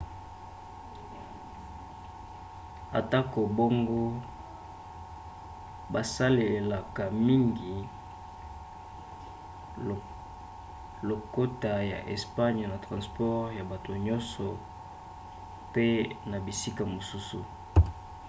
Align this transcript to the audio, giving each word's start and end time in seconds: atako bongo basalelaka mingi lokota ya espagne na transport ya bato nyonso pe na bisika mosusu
atako 2.99 3.41
bongo 3.57 4.01
basalelaka 5.93 7.03
mingi 7.27 7.75
lokota 11.07 11.73
ya 11.91 11.99
espagne 12.15 12.63
na 12.71 12.77
transport 12.85 13.45
ya 13.57 13.63
bato 13.71 13.91
nyonso 14.05 14.47
pe 15.73 15.87
na 16.29 16.37
bisika 16.45 16.83
mosusu 16.93 17.39